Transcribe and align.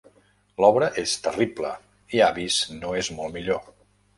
L'obra 0.63 0.87
és 1.01 1.13
terrible 1.27 1.73
i 2.19 2.25
Avice 2.31 2.81
no 2.81 2.95
és 3.03 3.13
molt 3.19 3.37
millor. 3.39 3.63